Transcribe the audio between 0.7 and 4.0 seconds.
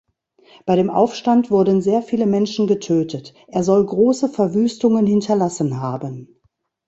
dem Aufstand wurden sehr viele Menschen getötet, er soll